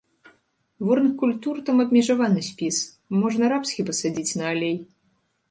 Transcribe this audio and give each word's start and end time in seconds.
Ворных 0.87 1.11
культур 1.21 1.55
там 1.67 1.77
абмежаваны 1.83 2.41
спіс, 2.49 2.81
можна 3.21 3.45
рапс 3.55 3.77
хіба 3.79 3.93
садзіць 4.01 4.37
на 4.43 4.51
алей. 4.55 4.77